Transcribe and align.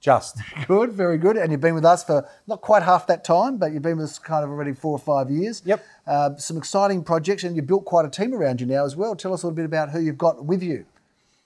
Just. 0.00 0.38
Good, 0.66 0.92
very 0.92 1.18
good. 1.18 1.36
And 1.36 1.52
you've 1.52 1.60
been 1.60 1.74
with 1.74 1.84
us 1.84 2.02
for 2.02 2.26
not 2.46 2.62
quite 2.62 2.82
half 2.82 3.06
that 3.08 3.22
time, 3.22 3.58
but 3.58 3.72
you've 3.72 3.82
been 3.82 3.98
with 3.98 4.06
us 4.06 4.18
kind 4.18 4.42
of 4.42 4.50
already 4.50 4.72
four 4.72 4.92
or 4.92 4.98
five 4.98 5.30
years. 5.30 5.60
Yep. 5.66 5.84
Uh, 6.06 6.36
some 6.36 6.56
exciting 6.56 7.04
projects, 7.04 7.44
and 7.44 7.54
you've 7.54 7.66
built 7.66 7.84
quite 7.84 8.06
a 8.06 8.08
team 8.08 8.32
around 8.32 8.62
you 8.62 8.66
now 8.66 8.86
as 8.86 8.96
well. 8.96 9.14
Tell 9.14 9.34
us 9.34 9.42
a 9.42 9.46
little 9.46 9.56
bit 9.56 9.66
about 9.66 9.90
who 9.90 10.00
you've 10.00 10.16
got 10.16 10.42
with 10.42 10.62
you. 10.62 10.86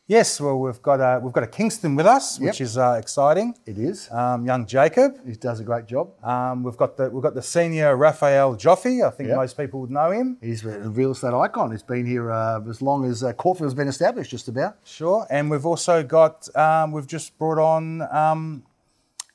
Yes, 0.06 0.38
well, 0.38 0.58
we've 0.60 0.82
got 0.82 1.00
a, 1.00 1.18
we've 1.18 1.32
got 1.32 1.44
a 1.44 1.46
Kingston 1.46 1.96
with 1.96 2.04
us, 2.04 2.38
which 2.38 2.60
is 2.60 2.76
uh, 2.76 2.98
exciting. 3.00 3.54
It 3.64 3.78
is. 3.78 4.10
Um, 4.12 4.44
young 4.44 4.66
Jacob. 4.66 5.16
He 5.26 5.32
does 5.32 5.60
a 5.60 5.64
great 5.64 5.86
job. 5.86 6.10
Um, 6.22 6.62
we've 6.62 6.76
got 6.76 6.98
the 6.98 7.08
we've 7.08 7.22
got 7.22 7.32
the 7.34 7.40
senior 7.42 7.96
Raphael 7.96 8.54
Joffe. 8.54 9.02
I 9.02 9.08
think 9.10 9.28
Yep. 9.30 9.36
most 9.38 9.56
people 9.56 9.80
would 9.80 9.90
know 9.90 10.10
him. 10.10 10.36
He's 10.42 10.62
a 10.62 10.78
real 10.90 11.12
estate 11.12 11.32
icon. 11.32 11.70
He's 11.70 11.82
been 11.82 12.04
here 12.04 12.30
uh, 12.30 12.60
as 12.68 12.82
long 12.82 13.06
as 13.06 13.24
uh, 13.24 13.32
Caulfield's 13.32 13.72
been 13.72 13.88
established, 13.88 14.30
just 14.30 14.46
about. 14.48 14.76
Sure. 14.84 15.26
And 15.30 15.50
we've 15.50 15.64
also 15.64 16.02
got 16.02 16.54
um, 16.54 16.92
we've 16.92 17.06
just 17.06 17.38
brought 17.38 17.58
on 17.58 18.02
um, 18.14 18.62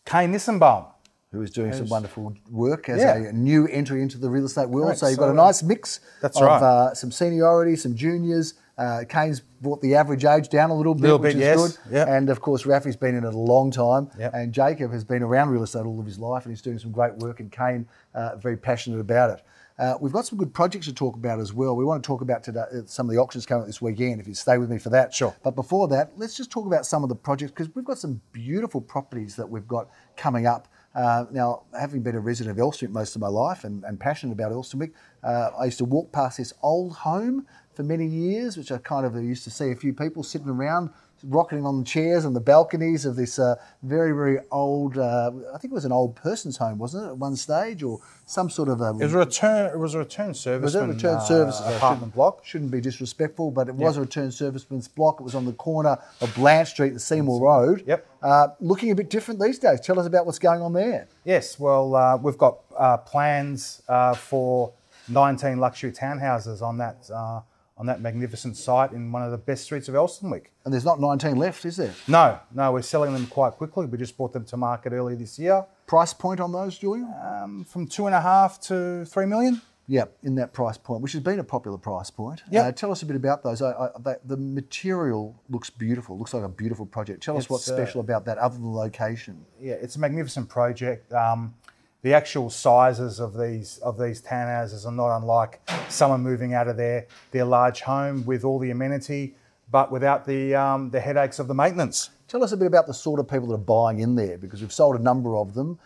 Kane 0.06 0.31
Nissenbaum. 0.31 0.86
Who 1.31 1.42
is 1.44 1.51
doing 1.51 1.74
some 1.74 1.88
wonderful 1.89 2.33
work 2.50 2.89
as 2.89 3.00
Yeah. 3.01 3.16
a 3.30 3.31
new 3.33 3.68
entry 3.68 4.01
into 4.04 4.18
the 4.19 4.30
real 4.30 4.45
estate 4.45 4.68
world. 4.69 4.88
Correct. 4.88 5.00
So 5.00 5.07
you've 5.10 5.19
got 5.19 5.27
So, 5.27 5.31
a 5.31 5.36
nice 5.36 5.62
mix 5.63 6.00
That's 6.24 6.38
of 6.38 6.44
right. 6.44 6.62
uh, 6.62 6.94
some 6.95 7.12
seniority, 7.12 7.75
some 7.75 7.95
juniors, 7.95 8.56
Uh, 8.80 9.04
Kane's 9.04 9.42
brought 9.62 9.81
the 9.81 9.94
average 9.96 10.24
age 10.24 10.48
down 10.48 10.70
a 10.70 10.74
little 10.74 10.96
bit, 10.96 11.02
Little 11.04 11.20
which 11.20 11.34
bit, 11.36 11.42
is 11.42 11.60
yes. 11.60 11.78
good. 11.78 11.94
Yep. 11.94 12.08
And 12.08 12.30
of 12.30 12.40
course, 12.40 12.64
Rafi's 12.66 12.96
been 12.96 13.14
in 13.14 13.26
it 13.26 13.34
a 13.34 13.38
long 13.38 13.72
time, 13.72 14.10
Yep. 14.18 14.34
and 14.34 14.54
Jacob 14.54 14.92
has 14.94 15.04
been 15.04 15.22
around 15.22 15.50
real 15.50 15.64
estate 15.64 15.86
all 15.86 16.00
of 16.00 16.06
his 16.06 16.18
life, 16.18 16.46
and 16.46 16.52
he's 16.54 16.62
doing 16.62 16.80
some 16.80 16.92
great 16.92 17.14
work. 17.16 17.42
And 17.42 17.52
Kane, 17.52 17.86
uh, 18.16 18.38
very 18.38 18.56
passionate 18.56 19.00
about 19.00 19.31
it. 19.31 19.44
Uh, 19.78 19.98
we've 20.02 20.12
got 20.14 20.26
some 20.26 20.38
good 20.38 20.54
projects 20.54 20.86
to 20.88 20.94
talk 20.94 21.16
about 21.16 21.40
as 21.40 21.54
well. 21.54 21.76
We 21.76 21.86
want 21.86 22.02
to 22.04 22.08
talk 22.08 22.22
about 22.22 22.44
today, 22.44 22.64
uh, 22.74 22.81
some 22.86 23.10
of 23.10 23.14
the 23.16 23.22
auctions 23.22 23.46
coming 23.46 23.62
up 23.64 23.68
this 23.68 23.81
weekend. 23.81 24.20
If 24.22 24.28
you 24.28 24.34
stay 24.34 24.58
with 24.58 24.70
me 24.70 24.78
for 24.78 24.90
that, 24.92 25.14
Sure. 25.14 25.34
But 25.44 25.56
before 25.56 25.88
that, 25.90 26.12
let's 26.18 26.36
just 26.36 26.50
talk 26.52 26.66
about 26.66 26.86
some 26.86 27.04
of 27.04 27.10
the 27.10 27.16
projects 27.16 27.52
because 27.52 27.74
we've 27.76 27.86
got 27.86 27.98
some 27.98 28.22
beautiful 28.31 28.81
properties 28.81 29.36
that 29.38 29.50
we've 29.50 29.68
got 29.68 29.90
coming 30.18 30.46
up. 30.48 30.68
Uh, 30.95 31.25
now, 31.31 31.63
having 31.77 32.01
been 32.01 32.15
a 32.15 32.19
resident 32.19 32.57
of 32.57 32.63
Elsternwick 32.63 32.89
most 32.89 33.15
of 33.15 33.21
my 33.21 33.27
life 33.27 33.63
and, 33.63 33.83
and 33.83 34.00
passionate 34.00 34.33
about 34.33 34.51
Elsternwick, 34.51 34.91
uh, 35.24 35.51
I 35.57 35.65
used 35.65 35.77
to 35.77 35.86
walk 35.86 36.12
past 36.12 36.38
this 36.38 36.53
old 36.63 36.94
home 36.94 37.45
for 37.74 37.83
many 37.83 38.07
years, 38.07 38.57
which 38.57 38.71
I 38.71 38.80
kind 38.80 39.06
of 39.06 39.15
used 39.15 39.44
to 39.44 39.51
see 39.51 39.71
a 39.71 39.75
few 39.75 39.94
people 39.94 40.24
sitting 40.24 40.50
around, 40.50 40.89
rocketing 41.24 41.66
on 41.66 41.80
the 41.80 41.86
chairs 41.86 42.25
and 42.25 42.36
the 42.36 42.42
balconies 42.42 43.06
of 43.06 43.16
this 43.16 43.39
uh, 43.39 43.56
very, 43.83 44.12
very 44.12 44.39
old. 44.51 44.98
Uh, 44.98 45.31
I 45.54 45.57
think 45.57 45.71
it 45.71 45.75
was 45.75 45.86
an 45.86 45.92
old 45.92 46.16
person's 46.16 46.57
home, 46.57 46.77
wasn't 46.77 47.06
it, 47.06 47.10
at 47.10 47.18
one 47.18 47.36
stage, 47.36 47.83
or 47.83 48.00
some 48.25 48.50
sort 48.50 48.69
of 48.69 48.81
a. 48.81 48.89
It 48.89 49.04
was 49.04 49.13
a 49.13 49.18
return. 49.18 49.71
It 49.71 49.80
was 49.80 49.94
a 49.95 50.00
return 50.00 50.31
serviceman. 50.31 50.62
Was 50.62 50.75
it 50.75 50.83
a 50.83 50.88
return 50.88 51.16
uh, 51.16 51.19
services? 51.19 51.62
I 51.62 51.71
apartment 51.74 52.13
block. 52.13 52.45
Shouldn't 52.45 52.71
be 52.71 52.81
disrespectful, 52.81 53.51
but 53.51 53.68
it 53.68 53.75
was 53.75 53.98
a 53.98 54.01
return 54.01 54.30
serviceman's 54.30 54.88
block. 54.88 55.19
It 55.19 55.24
was 55.24 55.36
on 55.36 55.45
the 55.45 55.54
corner 55.54 55.98
of 56.21 56.33
Blanche 56.36 56.69
Street 56.69 56.92
and 56.92 57.01
Seymour 57.01 57.42
Road. 57.42 57.83
Yep. 57.86 58.07
Uh, 58.21 58.48
looking 58.60 58.92
a 58.92 58.95
bit 58.95 59.10
different 59.10 59.39
these 59.39 59.60
days. 59.60 59.80
Tell 59.80 60.00
us 60.00 60.06
about 60.06 60.25
what's 60.25 60.39
going 60.39 60.62
on 60.62 60.74
there. 60.74 61.07
Yes, 61.24 61.60
well, 61.60 61.95
uh, 61.95 62.18
we've 62.18 62.38
got 62.38 62.60
uh, 62.77 62.98
plans 62.98 63.81
uh, 63.88 64.13
for 64.13 64.74
19 65.10 65.57
luxury 65.57 65.92
townhouses 65.92 66.62
on 66.62 66.77
that 66.77 67.10
uh, 67.13 67.42
on 67.80 67.86
that 67.86 68.02
magnificent 68.02 68.58
site 68.58 68.92
in 68.92 69.10
one 69.12 69.24
of 69.24 69.31
the 69.31 69.38
best 69.38 69.64
streets 69.64 69.88
of 69.88 69.96
Elsternwick. 69.96 70.48
And 70.66 70.74
there's 70.74 70.84
not 70.84 71.00
19 71.00 71.38
left, 71.38 71.64
is 71.64 71.78
there? 71.78 71.94
No, 72.10 72.38
no, 72.54 72.74
we're 72.74 72.81
selling 72.81 73.14
them 73.14 73.26
quite 73.28 73.54
quickly. 73.54 73.86
We 73.86 73.98
just 73.98 74.18
brought 74.18 74.34
them 74.34 74.44
to 74.46 74.58
market 74.58 74.92
earlier 74.92 75.16
this 75.16 75.40
year, 75.40 75.66
Price 75.88 76.14
point 76.14 76.40
on 76.40 76.52
those, 76.52 76.78
Julian? 76.78 77.12
um, 77.26 77.64
from 77.64 77.88
two 77.88 78.06
and 78.06 78.14
a 78.14 78.22
half 78.22 78.60
to 78.62 79.06
three 79.06 79.26
million. 79.26 79.62
Yep, 79.88 80.18
in 80.22 80.36
that 80.36 80.54
price 80.54 80.78
point, 80.78 81.02
which 81.02 81.14
has 81.14 81.22
been 81.24 81.40
a 81.40 81.44
popular 81.44 81.80
price 81.80 82.12
point. 82.12 82.44
Yep. 82.52 82.64
Uh, 82.66 82.72
tell 82.74 82.92
us 82.92 83.02
a 83.02 83.08
bit 83.08 83.16
about 83.16 83.42
those. 83.42 83.60
I, 83.64 83.72
I, 83.72 83.90
they, 84.00 84.16
the 84.24 84.38
material 84.38 85.42
looks 85.50 85.72
beautiful. 85.72 86.16
Looks 86.16 86.36
like 86.36 86.44
a 86.44 86.50
beautiful 86.50 86.86
project. 86.86 87.24
Tell 87.24 87.38
us 87.38 87.50
what's 87.50 87.64
It's, 87.64 87.72
uh, 87.72 87.76
special 87.78 88.02
about 88.02 88.26
that, 88.26 88.38
other 88.38 88.54
than 88.54 88.64
the 88.66 88.70
location. 88.78 89.44
Yeah, 89.60 89.74
it's 89.81 89.96
a 89.96 90.00
magnificent 90.00 90.48
project. 90.48 91.12
Um, 91.12 91.56
the 92.01 92.13
actual 92.13 92.50
sizes 92.50 93.19
of 93.19 93.38
these 93.38 93.78
of 93.80 93.98
these 94.00 94.22
townhouses 94.22 94.86
are 94.86 94.92
not 94.92 95.16
unlike 95.18 95.62
someone 95.90 96.22
moving 96.22 96.54
out 96.54 96.68
of 96.68 96.78
their 96.78 97.07
their 97.31 97.46
large 97.46 97.81
home 97.81 98.25
with 98.25 98.44
all 98.44 98.60
the 98.60 98.72
amenity, 98.72 99.36
but 99.72 99.92
without 99.92 100.25
the 100.25 100.56
um, 100.56 100.90
the 100.92 101.00
headaches 101.00 101.40
of 101.40 101.48
the 101.48 101.56
maintenance. 101.56 102.10
Tell 102.28 102.44
us 102.44 102.51
a 102.51 102.57
bit 102.57 102.68
about 102.68 102.86
the 102.86 102.94
sort 102.94 103.19
of 103.19 103.28
people 103.28 103.48
that 103.48 103.56
are 103.56 103.57
buying 103.57 104.00
in 104.00 104.16
there, 104.16 104.38
because 104.38 104.62
we've 104.62 104.72
sold 104.72 104.96
a 104.96 105.01
number 105.01 105.36
of 105.36 105.56
them. 105.56 105.80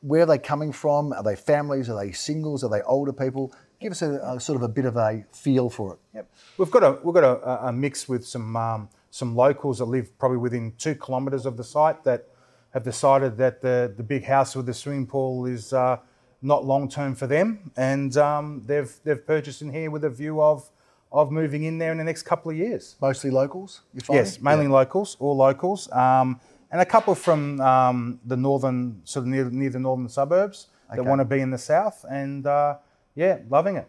Where 0.00 0.22
are 0.22 0.26
they 0.26 0.38
coming 0.38 0.72
from? 0.72 1.12
Are 1.12 1.22
they 1.22 1.36
families? 1.36 1.90
Are 1.90 2.02
they 2.02 2.12
singles? 2.12 2.64
Are 2.64 2.70
they 2.70 2.80
older 2.82 3.12
people? 3.12 3.52
Give 3.80 3.92
us 3.92 4.00
a, 4.00 4.14
a 4.14 4.40
sort 4.40 4.56
of 4.56 4.62
a 4.62 4.68
bit 4.68 4.86
of 4.86 4.96
a 4.96 5.24
feel 5.30 5.68
for 5.68 5.92
it. 5.92 5.98
Yep. 6.14 6.30
We've 6.56 6.70
got 6.70 6.82
a 6.82 6.98
we've 7.02 7.14
got 7.14 7.24
a, 7.24 7.66
a 7.66 7.72
mix 7.72 8.08
with 8.08 8.26
some 8.26 8.56
um, 8.56 8.88
some 9.10 9.36
locals 9.36 9.78
that 9.78 9.84
live 9.84 10.18
probably 10.18 10.38
within 10.38 10.72
two 10.78 10.94
kilometres 10.94 11.44
of 11.44 11.56
the 11.56 11.64
site 11.64 12.02
that 12.04 12.29
have 12.70 12.82
decided 12.84 13.36
that 13.38 13.60
the 13.60 13.92
the 13.96 14.02
big 14.02 14.24
house 14.24 14.54
with 14.56 14.66
the 14.66 14.74
swimming 14.74 15.06
pool 15.06 15.46
is 15.46 15.72
uh, 15.72 15.96
not 16.42 16.64
long 16.64 16.88
term 16.88 17.14
for 17.14 17.26
them, 17.26 17.70
and 17.76 18.16
um, 18.16 18.62
they've 18.66 18.92
they've 19.04 19.24
purchased 19.26 19.62
in 19.62 19.70
here 19.72 19.90
with 19.90 20.04
a 20.04 20.10
view 20.10 20.40
of 20.40 20.70
of 21.12 21.30
moving 21.32 21.64
in 21.64 21.78
there 21.78 21.90
in 21.92 21.98
the 21.98 22.04
next 22.04 22.22
couple 22.22 22.50
of 22.50 22.56
years. 22.56 22.96
Mostly 23.00 23.30
locals. 23.30 23.82
Yes, 24.08 24.40
mainly 24.40 24.68
locals, 24.68 25.16
all 25.18 25.36
locals, 25.36 25.90
um, 25.92 26.40
and 26.70 26.80
a 26.80 26.84
couple 26.86 27.14
from 27.16 27.60
um, 27.60 28.20
the 28.24 28.36
northern, 28.36 29.00
sort 29.04 29.24
of 29.24 29.28
near, 29.28 29.50
near 29.50 29.70
the 29.70 29.80
northern 29.80 30.08
suburbs 30.08 30.68
that 30.94 31.04
want 31.04 31.20
to 31.20 31.24
be 31.24 31.40
in 31.40 31.50
the 31.50 31.58
south, 31.58 32.04
and 32.08 32.46
uh, 32.46 32.76
yeah, 33.16 33.38
loving 33.48 33.76
it. 33.76 33.88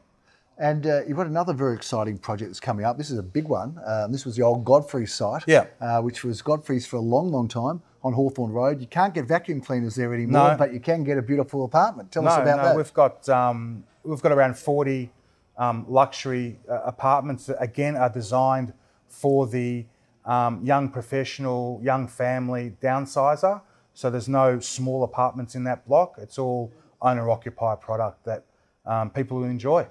And 0.58 0.86
uh, 0.86 1.02
you've 1.08 1.18
got 1.18 1.28
another 1.28 1.54
very 1.54 1.76
exciting 1.76 2.18
project 2.18 2.50
that's 2.50 2.60
coming 2.60 2.86
up. 2.86 2.98
This 2.98 3.10
is 3.10 3.18
a 3.18 3.24
big 3.24 3.48
one. 3.48 3.80
Um, 3.86 4.12
this 4.12 4.26
was 4.26 4.36
the 4.36 4.44
old 4.44 4.64
Godfrey's 4.66 5.14
site, 5.14 5.44
Yeah. 5.48 5.66
uh, 5.80 6.02
which 6.02 6.24
was 6.24 6.42
Godfrey's 6.42 6.86
for 6.86 6.98
a 6.98 7.02
long, 7.02 7.32
long 7.32 7.48
time 7.48 7.82
on 8.04 8.14
Hawthorn 8.14 8.52
Road. 8.52 8.82
You 8.82 8.88
can't 8.88 9.14
get 9.14 9.26
vacuum 9.26 9.62
cleaners 9.62 9.96
there 9.96 10.14
anymore, 10.14 10.52
No. 10.52 10.58
but 10.58 10.74
you 10.74 10.80
can 10.80 11.04
get 11.04 11.18
a 11.18 11.22
beautiful 11.22 11.64
apartment. 11.66 12.12
Tell 12.12 12.24
no, 12.24 12.30
us 12.30 12.38
about 12.40 12.58
no, 12.58 12.64
that. 12.64 12.76
we've 12.76 12.94
got 12.94 13.28
um, 13.30 13.84
we've 14.04 14.22
got 14.22 14.32
around 14.32 14.58
forty 14.58 15.12
um, 15.58 15.86
luxury 15.88 16.60
uh, 16.70 16.82
apartments 16.86 17.46
that 17.46 17.58
again 17.62 17.96
are 17.96 18.10
designed 18.10 18.74
for 19.08 19.46
the 19.48 19.86
um, 20.26 20.64
young 20.66 20.90
professional, 20.90 21.80
young 21.84 22.08
family 22.08 22.74
downsizer. 22.82 23.62
So 23.94 24.10
there's 24.10 24.30
no 24.30 24.60
small 24.60 25.04
apartments 25.04 25.56
in 25.56 25.64
that 25.66 25.86
block. 25.88 26.16
It's 26.18 26.38
all 26.40 26.72
owner 27.02 27.30
occupied 27.30 27.82
product 27.82 28.24
that 28.26 28.46
um, 28.86 29.10
people 29.10 29.38
will 29.38 29.46
enjoy. 29.50 29.86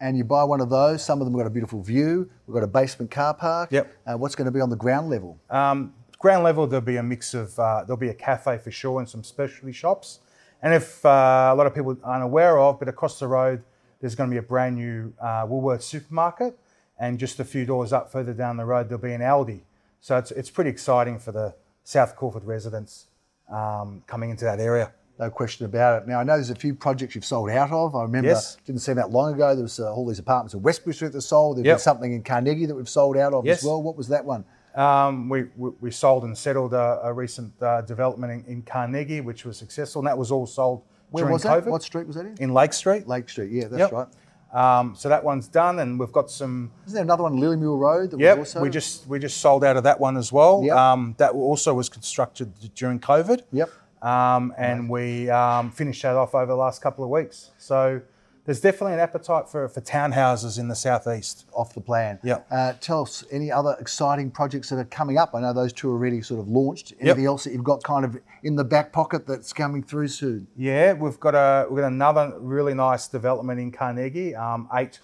and 0.00 0.18
you 0.18 0.24
buy 0.24 0.42
one 0.44 0.60
of 0.60 0.68
those. 0.70 1.02
Some 1.04 1.20
of 1.20 1.24
them 1.26 1.34
have 1.34 1.42
got 1.44 1.46
a 1.46 1.50
beautiful 1.50 1.80
view. 1.82 2.28
We've 2.46 2.54
got 2.54 2.64
a 2.64 2.66
basement 2.66 3.10
car 3.10 3.32
park. 3.32 3.70
Yep. 3.72 3.96
Uh, 4.06 4.16
what's 4.18 4.34
going 4.34 4.46
to 4.46 4.50
be 4.50 4.60
on 4.60 4.68
the 4.70 4.76
ground 4.76 5.08
level? 5.08 5.38
Um, 5.48 5.94
ground 6.24 6.42
level, 6.42 6.66
there'll 6.66 6.80
be 6.82 6.96
a 6.96 7.02
mix 7.02 7.34
of, 7.34 7.56
uh, 7.58 7.84
there'll 7.84 7.98
be 7.98 8.08
a 8.08 8.14
cafe 8.14 8.56
for 8.56 8.70
sure 8.70 8.98
and 8.98 9.06
some 9.06 9.22
specialty 9.22 9.72
shops. 9.72 10.20
And 10.62 10.72
if 10.72 11.04
uh, 11.04 11.50
a 11.52 11.54
lot 11.54 11.66
of 11.66 11.74
people 11.74 11.98
aren't 12.02 12.24
aware 12.24 12.58
of, 12.58 12.78
but 12.78 12.88
across 12.88 13.18
the 13.18 13.28
road, 13.28 13.62
there's 14.00 14.14
going 14.14 14.30
to 14.30 14.34
be 14.34 14.38
a 14.38 14.42
brand 14.54 14.76
new 14.76 15.12
uh, 15.20 15.44
Woolworths 15.46 15.82
supermarket. 15.82 16.58
And 16.98 17.18
just 17.18 17.40
a 17.40 17.44
few 17.44 17.66
doors 17.66 17.92
up 17.92 18.10
further 18.10 18.32
down 18.32 18.56
the 18.56 18.64
road, 18.64 18.88
there'll 18.88 19.02
be 19.02 19.12
an 19.12 19.20
Aldi. 19.20 19.60
So 20.00 20.16
it's, 20.16 20.30
it's 20.30 20.48
pretty 20.48 20.70
exciting 20.70 21.18
for 21.18 21.30
the 21.32 21.54
South 21.82 22.16
Caulfield 22.16 22.46
residents 22.46 23.08
um, 23.52 24.02
coming 24.06 24.30
into 24.30 24.46
that 24.46 24.60
area. 24.60 24.92
No 25.18 25.28
question 25.28 25.66
about 25.66 26.02
it. 26.02 26.08
Now, 26.08 26.20
I 26.20 26.24
know 26.24 26.36
there's 26.36 26.48
a 26.48 26.54
few 26.54 26.74
projects 26.74 27.14
you've 27.14 27.26
sold 27.26 27.50
out 27.50 27.70
of. 27.70 27.94
I 27.94 28.02
remember, 28.02 28.28
Yes. 28.30 28.56
didn't 28.64 28.80
seem 28.80 28.94
that 28.96 29.10
long 29.10 29.34
ago, 29.34 29.54
there 29.54 29.62
was 29.62 29.78
uh, 29.78 29.92
all 29.92 30.06
these 30.06 30.18
apartments 30.20 30.54
in 30.54 30.62
Westbury 30.62 30.94
Street 30.94 31.12
that 31.12 31.20
sold. 31.20 31.58
There's 31.58 31.66
Yep. 31.66 31.80
something 31.80 32.12
in 32.14 32.22
Carnegie 32.22 32.64
that 32.66 32.74
we've 32.74 32.88
sold 32.88 33.18
out 33.18 33.34
of 33.34 33.44
Yes. 33.44 33.58
as 33.58 33.64
well. 33.64 33.82
What 33.82 33.96
was 33.98 34.08
that 34.08 34.24
one? 34.24 34.44
Um, 34.74 35.28
we, 35.28 35.44
we, 35.56 35.70
we 35.80 35.90
sold 35.90 36.24
and 36.24 36.36
settled 36.36 36.74
a, 36.74 37.00
a 37.04 37.12
recent 37.12 37.52
uh, 37.62 37.82
development 37.82 38.32
in, 38.46 38.52
in 38.52 38.62
Carnegie, 38.62 39.20
which 39.20 39.44
was 39.44 39.56
successful, 39.56 40.00
and 40.00 40.06
that 40.08 40.18
was 40.18 40.30
all 40.32 40.46
sold 40.46 40.82
Where 41.10 41.22
during 41.22 41.32
was 41.32 41.44
COVID 41.44 41.64
that? 41.64 41.70
What 41.70 41.82
street 41.82 42.06
was 42.06 42.16
that 42.16 42.26
in? 42.26 42.36
in 42.40 42.52
Lake 42.52 42.72
Street. 42.72 43.06
Lake 43.06 43.28
Street, 43.28 43.52
yeah, 43.52 43.68
that's 43.68 43.78
Yep. 43.78 43.92
right. 43.92 44.08
Um, 44.52 44.94
so 44.96 45.08
that 45.08 45.24
one's 45.24 45.48
done, 45.48 45.80
and 45.80 45.98
we've 45.98 46.12
got 46.12 46.30
some. 46.30 46.70
Isn't 46.86 46.94
there 46.94 47.02
another 47.02 47.24
one, 47.24 47.34
Lilymule 47.40 47.76
Road? 47.78 48.12
That 48.12 48.20
Yep, 48.20 48.38
also? 48.38 48.60
we 48.60 48.70
just 48.70 49.06
we 49.08 49.18
just 49.18 49.38
sold 49.38 49.64
out 49.64 49.76
of 49.76 49.82
that 49.82 49.98
one 49.98 50.16
as 50.16 50.30
well. 50.32 50.62
Yep. 50.64 50.76
Um, 50.76 51.14
that 51.18 51.32
also 51.32 51.74
was 51.74 51.88
constructed 51.88 52.52
during 52.76 53.00
COVID. 53.00 53.42
Yep. 53.52 53.70
Um, 54.00 54.52
and 54.56 54.88
we 54.88 55.28
um, 55.30 55.70
finished 55.72 56.02
that 56.02 56.14
off 56.14 56.34
over 56.36 56.46
the 56.46 56.54
last 56.56 56.82
couple 56.82 57.02
of 57.02 57.10
weeks. 57.10 57.50
So 57.58 58.00
there's 58.44 58.60
definitely 58.60 58.92
an 58.92 59.00
appetite 59.00 59.48
for, 59.48 59.68
for 59.68 59.80
townhouses 59.80 60.58
in 60.58 60.68
the 60.68 60.74
southeast. 60.74 61.46
off 61.54 61.72
the 61.74 61.80
plan. 61.80 62.18
Yep. 62.22 62.46
Uh, 62.50 62.72
tell 62.80 63.02
us 63.02 63.24
any 63.30 63.50
other 63.50 63.74
exciting 63.80 64.30
projects 64.30 64.68
that 64.68 64.76
are 64.76 64.84
coming 64.84 65.16
up. 65.16 65.34
I 65.34 65.40
know 65.40 65.52
those 65.52 65.72
two 65.72 65.88
are 65.90 65.92
already 65.92 66.20
sort 66.20 66.40
of 66.40 66.48
launched. 66.48 66.92
Anything 67.00 67.24
else 67.26 67.44
that 67.44 67.52
you've 67.52 67.64
got 67.64 67.82
kind 67.82 68.04
of 68.04 68.18
in 68.42 68.54
the 68.56 68.64
back 68.64 68.92
pocket 68.92 69.26
that's 69.26 69.52
coming 69.52 69.82
through 69.82 70.08
soon? 70.08 70.46
Yeah, 70.56 70.92
we've 70.92 71.18
got 71.18 71.34
a 71.34 71.66
we've 71.70 71.80
got 71.80 71.92
another 71.92 72.34
really 72.38 72.74
nice 72.74 73.08
development 73.08 73.60
in 73.60 73.72
Carnegie. 73.72 74.34
Um, 74.34 74.68
eight 74.74 75.00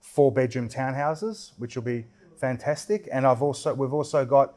four 0.00 0.30
bedroom 0.30 0.68
townhouses, 0.68 1.52
which 1.58 1.74
will 1.74 1.82
be 1.82 2.04
fantastic. 2.36 3.08
And 3.10 3.26
I've 3.26 3.42
also 3.42 3.74
we've 3.74 3.92
also 3.92 4.24
got 4.24 4.54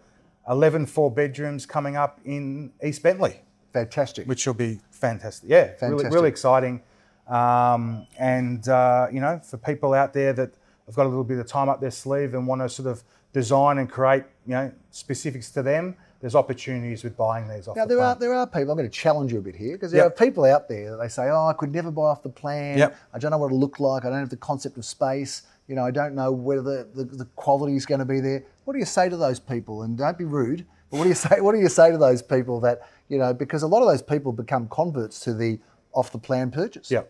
11 0.50 0.86
four 0.86 1.12
bedrooms 1.12 1.66
coming 1.66 1.96
up 1.96 2.20
in 2.24 2.72
East 2.84 3.02
Bentleigh. 3.02 3.38
Fantastic. 3.74 4.28
which 4.28 4.46
will 4.48 4.54
be 4.54 4.80
fantastic. 4.92 5.50
Yeah, 5.50 5.58
really, 5.66 5.76
Fantastic. 5.78 6.14
really 6.14 6.30
exciting. 6.30 6.82
Um, 7.30 8.08
and 8.18 8.68
uh, 8.70 9.08
you 9.12 9.20
know, 9.20 9.40
for 9.40 9.58
people 9.58 9.94
out 9.94 10.14
there 10.14 10.34
that 10.34 10.52
have 10.86 10.96
got 10.96 11.06
a 11.06 11.10
little 11.10 11.24
bit 11.24 11.40
of 11.40 11.48
time 11.48 11.70
up 11.70 11.82
their 11.82 11.92
sleeve 11.92 12.34
and 12.34 12.48
want 12.48 12.62
to 12.62 12.70
sort 12.70 12.88
of 12.88 13.04
design 13.34 13.78
and 13.78 13.90
create, 13.90 14.24
you 14.46 14.54
know, 14.54 14.72
specifics 14.92 15.52
to 15.52 15.62
them, 15.62 15.96
there's 16.22 16.34
opportunities 16.36 17.04
with 17.04 17.16
buying 17.18 17.48
these 17.48 17.68
off 17.68 17.76
now 17.76 17.84
the 17.84 17.90
there 17.90 17.98
plan. 17.98 18.10
are 18.16 18.20
there 18.20 18.34
are 18.34 18.48
people. 18.48 18.72
I'm 18.72 18.78
going 18.78 18.90
to 18.90 18.96
challenge 18.98 19.32
you 19.34 19.40
a 19.40 19.42
bit 19.42 19.56
here 19.56 19.74
because 19.74 19.92
there 19.92 20.04
Yep. 20.04 20.12
are 20.14 20.26
people 20.26 20.46
out 20.46 20.68
there 20.68 20.92
that 20.92 20.98
they 20.98 21.10
say, 21.10 21.30
"Oh, 21.30 21.48
I 21.48 21.54
could 21.54 21.72
never 21.74 21.92
buy 21.92 22.04
off 22.04 22.24
the 22.24 22.30
plan. 22.30 22.78
Yep. 22.78 22.96
I 23.14 23.20
don't 23.20 23.32
know 23.32 23.38
what 23.38 23.52
it 23.52 23.56
looked 23.56 23.80
like. 23.80 24.06
I 24.06 24.10
don't 24.10 24.20
have 24.20 24.30
the 24.30 24.38
concept 24.38 24.78
of 24.78 24.86
space. 24.86 25.44
You 25.68 25.76
know, 25.76 25.84
I 25.86 25.92
don't 25.92 26.16
know 26.16 26.32
whether 26.32 26.62
the, 26.62 26.88
the, 26.96 27.04
the 27.04 27.26
quality 27.36 27.76
is 27.76 27.86
going 27.86 28.00
to 28.00 28.06
be 28.06 28.20
there." 28.22 28.44
What 28.64 28.74
do 28.74 28.80
you 28.80 28.86
say 28.86 29.10
to 29.10 29.18
those 29.18 29.40
people? 29.40 29.84
And 29.84 29.98
don't 29.98 30.18
be 30.18 30.26
rude, 30.26 30.66
but 30.90 30.98
what 30.98 31.04
do 31.04 31.10
you 31.10 31.16
say? 31.28 31.42
What 31.42 31.52
do 31.54 31.60
you 31.60 31.70
say 31.70 31.92
to 31.92 31.98
those 31.98 32.22
people 32.22 32.60
that 32.62 32.82
you 33.10 33.18
know? 33.20 33.34
Because 33.34 33.62
a 33.64 33.68
lot 33.68 33.82
of 33.82 33.88
those 33.90 34.02
people 34.02 34.32
become 34.32 34.68
converts 34.70 35.20
to 35.22 35.34
the 35.34 35.60
off 35.94 36.12
the 36.12 36.18
plan 36.18 36.50
purchase. 36.52 36.90
Yeah. 36.90 37.04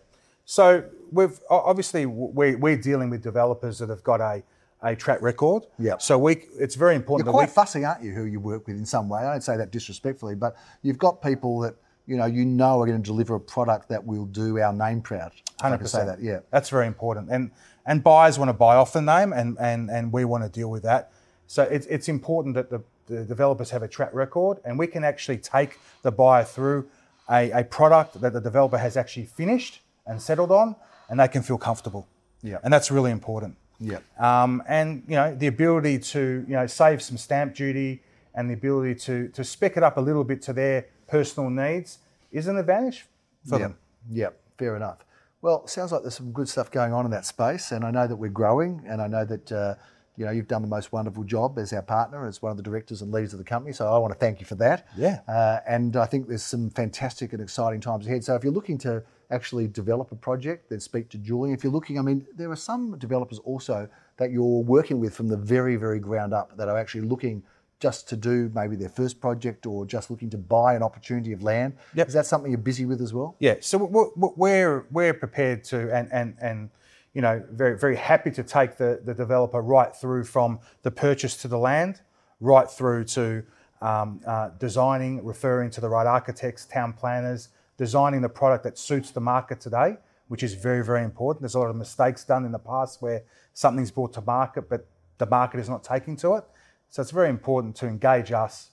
So 0.50 0.82
we've 1.12 1.38
obviously 1.50 2.06
we, 2.06 2.54
we're 2.54 2.78
dealing 2.78 3.10
with 3.10 3.22
developers 3.22 3.80
that 3.80 3.90
have 3.90 4.02
got 4.02 4.22
a, 4.22 4.42
a 4.80 4.96
track 4.96 5.20
record. 5.20 5.66
Yep. 5.78 6.00
So 6.00 6.16
we 6.16 6.46
it's 6.58 6.74
very 6.74 6.94
important 6.94 7.26
You're 7.26 7.34
that 7.34 7.38
we 7.38 7.44
quite 7.44 7.50
fussy, 7.50 7.84
aren't 7.84 8.02
you, 8.02 8.12
who 8.12 8.24
you 8.24 8.40
work 8.40 8.66
with 8.66 8.76
in 8.76 8.86
some 8.86 9.10
way? 9.10 9.20
I 9.20 9.32
don't 9.32 9.42
say 9.42 9.58
that 9.58 9.70
disrespectfully, 9.70 10.36
but 10.36 10.56
you've 10.80 10.96
got 10.96 11.20
people 11.20 11.60
that 11.60 11.74
you 12.06 12.16
know, 12.16 12.24
you 12.24 12.46
know, 12.46 12.78
we're 12.78 12.86
going 12.86 13.02
to 13.02 13.06
deliver 13.06 13.34
a 13.34 13.40
product 13.40 13.90
that 13.90 14.02
will 14.02 14.24
do 14.24 14.58
our 14.58 14.72
name 14.72 15.02
proud. 15.02 15.32
Hundred 15.60 15.78
can 15.78 15.86
say 15.86 16.06
that. 16.06 16.22
Yeah. 16.22 16.40
that's 16.50 16.70
very 16.70 16.86
important. 16.86 17.28
And 17.30 17.50
and 17.84 18.02
buyers 18.02 18.38
want 18.38 18.48
to 18.48 18.54
buy 18.54 18.76
off 18.76 18.94
the 18.94 19.02
name, 19.02 19.34
and 19.34 19.58
and 19.60 19.90
and 19.90 20.10
we 20.10 20.24
want 20.24 20.44
to 20.44 20.48
deal 20.48 20.70
with 20.70 20.82
that. 20.84 21.12
So 21.46 21.64
it's 21.64 21.84
it's 21.88 22.08
important 22.08 22.54
that 22.54 22.70
the, 22.70 22.82
the 23.04 23.22
developers 23.22 23.68
have 23.68 23.82
a 23.82 23.88
track 23.88 24.14
record, 24.14 24.60
and 24.64 24.78
we 24.78 24.86
can 24.86 25.04
actually 25.04 25.36
take 25.36 25.78
the 26.00 26.10
buyer 26.10 26.44
through 26.44 26.88
a, 27.30 27.50
a 27.50 27.64
product 27.64 28.18
that 28.22 28.32
the 28.32 28.40
developer 28.40 28.78
has 28.78 28.96
actually 28.96 29.26
finished 29.26 29.82
and 30.08 30.20
settled 30.20 30.50
on, 30.50 30.74
and 31.08 31.20
they 31.20 31.28
can 31.28 31.42
feel 31.42 31.58
comfortable. 31.58 32.08
Yeah. 32.42 32.58
and 32.62 32.72
that's 32.72 32.90
really 32.90 33.10
important. 33.10 33.56
Yeah. 33.80 33.98
Um, 34.18 34.62
and 34.68 35.04
you 35.06 35.14
know 35.14 35.34
the 35.34 35.46
ability 35.46 36.00
to 36.00 36.44
you 36.48 36.54
know 36.54 36.66
save 36.66 37.00
some 37.02 37.16
stamp 37.16 37.54
duty 37.54 38.02
and 38.34 38.50
the 38.50 38.54
ability 38.54 38.94
to 39.00 39.28
to 39.28 39.44
spec 39.44 39.76
it 39.76 39.82
up 39.82 39.96
a 39.96 40.00
little 40.00 40.24
bit 40.24 40.42
to 40.42 40.52
their 40.52 40.86
personal 41.06 41.50
needs 41.50 41.98
is 42.32 42.48
an 42.48 42.56
advantage 42.56 43.06
for 43.48 43.56
yeah. 43.56 43.62
them. 43.62 43.76
Yeah, 44.10 44.28
fair 44.58 44.76
enough. 44.76 44.98
Well, 45.40 45.66
sounds 45.68 45.92
like 45.92 46.02
there's 46.02 46.16
some 46.16 46.32
good 46.32 46.48
stuff 46.48 46.70
going 46.70 46.92
on 46.92 47.04
in 47.04 47.12
that 47.12 47.24
space, 47.24 47.70
and 47.70 47.84
I 47.84 47.92
know 47.92 48.08
that 48.08 48.16
we're 48.16 48.30
growing, 48.30 48.82
and 48.88 49.00
I 49.00 49.06
know 49.06 49.24
that 49.24 49.52
uh, 49.52 49.74
you 50.16 50.24
know 50.24 50.32
you've 50.32 50.48
done 50.48 50.62
the 50.62 50.68
most 50.68 50.92
wonderful 50.92 51.22
job 51.22 51.58
as 51.58 51.72
our 51.72 51.82
partner, 51.82 52.26
as 52.26 52.42
one 52.42 52.50
of 52.50 52.56
the 52.56 52.62
directors 52.64 53.02
and 53.02 53.12
leaders 53.12 53.32
of 53.32 53.38
the 53.38 53.44
company. 53.44 53.72
So 53.72 53.86
I 53.92 53.98
want 53.98 54.12
to 54.12 54.18
thank 54.18 54.40
you 54.40 54.46
for 54.46 54.56
that. 54.56 54.88
Yeah. 54.96 55.20
Uh, 55.28 55.60
and 55.68 55.96
I 55.96 56.06
think 56.06 56.26
there's 56.26 56.42
some 56.42 56.70
fantastic 56.70 57.32
and 57.32 57.40
exciting 57.40 57.80
times 57.80 58.08
ahead. 58.08 58.24
So 58.24 58.34
if 58.34 58.42
you're 58.42 58.52
looking 58.52 58.78
to 58.78 59.04
actually 59.30 59.68
develop 59.68 60.10
a 60.12 60.16
project, 60.16 60.70
then 60.70 60.80
speak 60.80 61.08
to 61.10 61.18
Julian. 61.18 61.54
If 61.54 61.62
you're 61.62 61.72
looking, 61.72 61.98
I 61.98 62.02
mean, 62.02 62.26
there 62.36 62.50
are 62.50 62.56
some 62.56 62.96
developers 62.98 63.38
also 63.40 63.88
that 64.16 64.30
you're 64.30 64.62
working 64.62 64.98
with 65.00 65.14
from 65.14 65.28
the 65.28 65.36
very, 65.36 65.76
very 65.76 66.00
ground 66.00 66.32
up 66.32 66.56
that 66.56 66.68
are 66.68 66.78
actually 66.78 67.02
looking 67.02 67.42
just 67.80 68.08
to 68.08 68.16
do 68.16 68.50
maybe 68.54 68.74
their 68.74 68.88
first 68.88 69.20
project 69.20 69.64
or 69.64 69.86
just 69.86 70.10
looking 70.10 70.30
to 70.30 70.38
buy 70.38 70.74
an 70.74 70.82
opportunity 70.82 71.32
of 71.32 71.42
land. 71.42 71.74
Yep. 71.94 72.08
Is 72.08 72.14
that 72.14 72.26
something 72.26 72.50
you're 72.50 72.58
busy 72.58 72.84
with 72.84 73.00
as 73.00 73.14
well? 73.14 73.36
Yeah, 73.38 73.56
so 73.60 73.78
we're, 73.78 74.08
we're, 74.16 74.86
we're 74.90 75.14
prepared 75.14 75.62
to, 75.64 75.94
and, 75.94 76.08
and, 76.12 76.36
and 76.40 76.70
you 77.14 77.22
know, 77.22 77.42
very, 77.50 77.78
very 77.78 77.96
happy 77.96 78.30
to 78.32 78.42
take 78.42 78.76
the, 78.76 79.00
the 79.04 79.14
developer 79.14 79.60
right 79.60 79.94
through 79.94 80.24
from 80.24 80.58
the 80.82 80.90
purchase 80.90 81.36
to 81.42 81.48
the 81.48 81.58
land, 81.58 82.00
right 82.40 82.68
through 82.68 83.04
to 83.04 83.44
um, 83.80 84.20
uh, 84.26 84.50
designing, 84.58 85.24
referring 85.24 85.70
to 85.70 85.80
the 85.80 85.88
right 85.88 86.06
architects, 86.06 86.64
town 86.64 86.92
planners, 86.92 87.50
designing 87.78 88.20
the 88.20 88.28
product 88.28 88.64
that 88.64 88.76
suits 88.76 89.10
the 89.10 89.20
market 89.20 89.60
today, 89.60 89.96
which 90.26 90.42
is 90.42 90.52
very, 90.52 90.84
very 90.84 91.02
important. 91.02 91.40
There's 91.40 91.54
a 91.54 91.58
lot 91.58 91.70
of 91.70 91.76
mistakes 91.76 92.24
done 92.24 92.44
in 92.44 92.52
the 92.52 92.58
past 92.58 93.00
where 93.00 93.22
something's 93.54 93.90
brought 93.90 94.12
to 94.14 94.20
market, 94.20 94.68
but 94.68 94.86
the 95.16 95.26
market 95.26 95.60
is 95.60 95.68
not 95.68 95.82
taking 95.82 96.16
to 96.16 96.34
it. 96.34 96.44
So 96.90 97.00
it's 97.00 97.10
very 97.10 97.30
important 97.30 97.76
to 97.76 97.86
engage 97.86 98.32
us, 98.32 98.70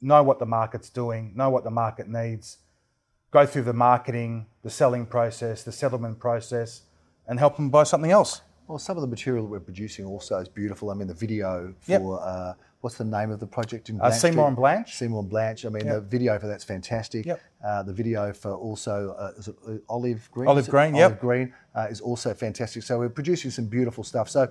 know 0.00 0.22
what 0.22 0.38
the 0.38 0.46
market's 0.46 0.90
doing, 0.90 1.32
know 1.34 1.48
what 1.48 1.64
the 1.64 1.70
market 1.70 2.08
needs, 2.08 2.58
go 3.30 3.46
through 3.46 3.62
the 3.62 3.72
marketing, 3.72 4.46
the 4.62 4.70
selling 4.70 5.06
process, 5.06 5.62
the 5.62 5.72
settlement 5.72 6.18
process, 6.18 6.82
and 7.26 7.38
help 7.38 7.56
them 7.56 7.70
buy 7.70 7.84
something 7.84 8.10
else. 8.10 8.42
Well, 8.66 8.78
some 8.78 8.96
of 8.96 9.02
the 9.02 9.06
material 9.08 9.44
that 9.44 9.50
we're 9.50 9.60
producing 9.60 10.06
also 10.06 10.38
is 10.38 10.48
beautiful. 10.48 10.90
I 10.90 10.94
mean, 10.94 11.06
the 11.08 11.14
video 11.14 11.74
for 11.80 11.90
Yep. 11.90 12.02
uh, 12.20 12.54
what's 12.80 12.96
the 12.96 13.04
name 13.04 13.30
of 13.30 13.38
the 13.38 13.46
project 13.46 13.90
in 13.90 14.00
Uh, 14.00 14.10
Seymour 14.10 14.46
and 14.48 14.56
Blanche. 14.56 14.96
Seymour 14.96 15.20
and 15.20 15.28
Blanche. 15.28 15.66
I 15.66 15.68
mean, 15.68 15.86
the 15.86 16.00
video 16.00 16.38
for 16.38 16.46
that's 16.46 16.64
fantastic. 16.64 17.26
Yep. 17.26 17.40
Uh, 17.62 17.82
the 17.82 17.92
video 17.92 18.32
for 18.32 18.52
also 18.52 19.14
uh, 19.18 19.32
is 19.38 19.48
it 19.48 19.56
uh, 19.68 19.72
olive 19.88 20.30
green. 20.32 20.48
Olive 20.48 20.68
green, 20.68 20.94
Olive 20.94 21.20
green 21.20 21.52
uh, 21.74 21.88
is 21.90 22.00
also 22.00 22.32
fantastic. 22.32 22.82
So 22.82 22.98
we're 22.98 23.10
producing 23.10 23.50
some 23.50 23.66
beautiful 23.66 24.02
stuff. 24.02 24.30
So 24.30 24.50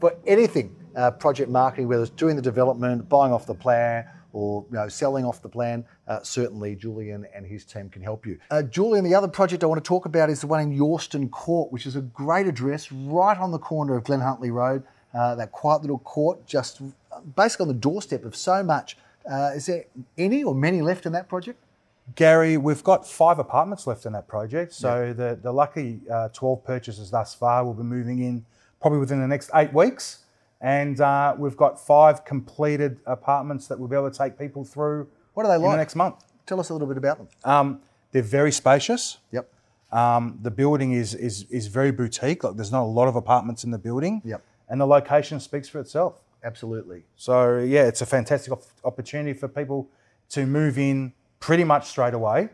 for 0.00 0.12
anything 0.26 0.74
uh, 0.96 1.12
project 1.12 1.48
marketing, 1.48 1.86
whether 1.86 2.02
it's 2.02 2.10
doing 2.10 2.34
the 2.34 2.42
development, 2.42 3.08
buying 3.08 3.32
off 3.32 3.46
the 3.46 3.54
plan, 3.54 4.06
or 4.32 4.64
you 4.70 4.76
know 4.76 4.88
selling 4.88 5.24
off 5.24 5.42
the 5.42 5.48
plan, 5.48 5.84
uh, 6.08 6.22
certainly 6.22 6.74
Julian 6.74 7.26
and 7.34 7.46
his 7.46 7.64
team 7.64 7.88
can 7.88 8.02
help 8.02 8.26
you. 8.26 8.38
Uh, 8.50 8.62
Julian, 8.62 9.04
the 9.04 9.14
other 9.14 9.28
project 9.28 9.62
I 9.62 9.66
want 9.66 9.82
to 9.82 9.88
talk 9.88 10.06
about 10.06 10.30
is 10.30 10.40
the 10.40 10.46
one 10.46 10.60
in 10.60 10.78
Yorston 10.78 11.30
Court, 11.30 11.72
which 11.72 11.86
is 11.86 11.96
a 11.96 12.00
great 12.00 12.46
address 12.46 12.90
right 12.92 13.36
on 13.36 13.50
the 13.50 13.58
corner 13.58 13.96
of 13.96 14.04
Glen 14.04 14.20
Huntly 14.20 14.50
Road. 14.50 14.82
Uh, 15.14 15.34
that 15.34 15.52
quiet 15.52 15.82
little 15.82 15.98
court, 15.98 16.46
just 16.46 16.80
basically 17.36 17.64
on 17.64 17.68
the 17.68 17.74
doorstep 17.74 18.24
of 18.24 18.34
so 18.34 18.62
much. 18.62 18.96
Uh, 19.30 19.50
is 19.54 19.66
there 19.66 19.84
any 20.16 20.42
or 20.42 20.54
many 20.54 20.80
left 20.80 21.04
in 21.04 21.12
that 21.12 21.28
project? 21.28 21.62
Gary, 22.14 22.56
we've 22.56 22.82
got 22.82 23.06
five 23.06 23.38
apartments 23.38 23.86
left 23.86 24.06
in 24.06 24.12
that 24.12 24.26
project. 24.26 24.72
So 24.72 25.12
the, 25.12 25.38
the 25.40 25.52
lucky 25.52 26.00
uh, 26.10 26.28
12 26.28 26.64
purchases 26.64 27.10
thus 27.10 27.34
far 27.34 27.64
will 27.64 27.74
be 27.74 27.82
moving 27.82 28.20
in 28.20 28.44
probably 28.80 28.98
within 28.98 29.20
the 29.20 29.28
next 29.28 29.50
eight 29.54 29.72
weeks. 29.72 30.24
And 30.62 31.00
uh, 31.00 31.34
we've 31.36 31.56
got 31.56 31.78
five 31.84 32.24
completed 32.24 33.00
apartments 33.04 33.66
that 33.66 33.78
we'll 33.78 33.88
be 33.88 33.96
able 33.96 34.10
to 34.10 34.16
take 34.16 34.38
people 34.38 34.64
through 34.64 35.08
What 35.34 35.44
are 35.44 35.48
they 35.50 35.56
in 35.56 35.62
like? 35.62 35.72
the 35.72 35.76
next 35.76 35.96
month. 35.96 36.24
Tell 36.46 36.60
us 36.60 36.70
a 36.70 36.72
little 36.72 36.88
bit 36.88 36.96
about 36.96 37.18
them. 37.18 37.28
Um, 37.44 37.80
they're 38.12 38.22
very 38.22 38.52
spacious. 38.52 39.18
Yep. 39.32 39.52
Um, 39.90 40.38
the 40.40 40.50
building 40.50 40.92
is, 40.92 41.14
is 41.14 41.44
is 41.50 41.66
very 41.66 41.90
boutique. 41.92 42.44
Like 42.44 42.56
there's 42.56 42.72
not 42.72 42.82
a 42.82 42.92
lot 43.00 43.08
of 43.08 43.16
apartments 43.16 43.64
in 43.64 43.70
the 43.72 43.78
building. 43.78 44.22
Yep. 44.24 44.42
And 44.68 44.80
the 44.80 44.86
location 44.86 45.38
speaks 45.40 45.68
for 45.68 45.80
itself. 45.80 46.22
Absolutely. 46.44 47.04
So 47.16 47.58
yeah, 47.58 47.84
it's 47.86 48.00
a 48.00 48.06
fantastic 48.06 48.52
op- 48.52 48.62
opportunity 48.84 49.32
for 49.38 49.48
people 49.48 49.88
to 50.30 50.46
move 50.46 50.78
in 50.78 51.12
pretty 51.40 51.64
much 51.64 51.88
straight 51.88 52.14
away 52.14 52.48